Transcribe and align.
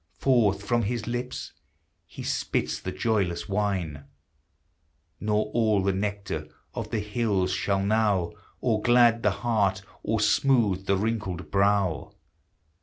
Forth 0.17 0.63
from 0.65 0.81
his 0.81 1.05
lips 1.05 1.53
he 2.07 2.23
spits 2.23 2.79
the 2.79 2.91
joyless 2.91 3.47
wine! 3.47 4.05
Nor 5.19 5.51
all 5.51 5.83
the 5.83 5.93
nectar 5.93 6.47
of 6.73 6.89
the 6.89 6.97
hills 7.01 7.51
shall 7.53 7.83
now 7.83 8.31
330 8.31 8.31
THE 8.31 8.31
HIGHER 8.31 8.39
LIFE. 8.39 8.57
Or 8.61 8.81
glad 8.81 9.21
the 9.21 9.29
heart, 9.43 9.81
or 10.01 10.19
smooth 10.19 10.85
the 10.87 10.97
wrinkled 10.97 11.51
brow 11.51 12.15